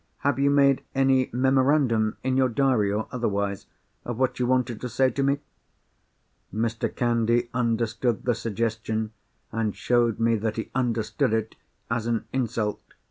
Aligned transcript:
Have 0.21 0.39
you 0.39 0.49
made 0.49 0.83
any 0.95 1.29
memorandum—in 1.31 2.35
your 2.35 2.49
diary, 2.49 2.91
or 2.91 3.07
otherwise—of 3.11 4.17
what 4.17 4.39
you 4.39 4.47
wanted 4.47 4.81
to 4.81 4.89
say 4.89 5.11
to 5.11 5.21
me?" 5.21 5.41
Mr. 6.51 6.89
Candy 6.95 7.51
understood 7.53 8.23
the 8.25 8.33
suggestion, 8.33 9.11
and 9.51 9.75
showed 9.75 10.19
me 10.19 10.37
that 10.37 10.55
he 10.55 10.71
understood 10.73 11.33
it, 11.33 11.55
as 11.91 12.07
an 12.07 12.25
insult. 12.33 12.81